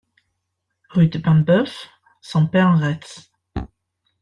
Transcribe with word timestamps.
Rue 0.89 1.09
de 1.09 1.19
Paimboeuf, 1.19 1.87
Saint-Père-en-Retz 2.21 3.29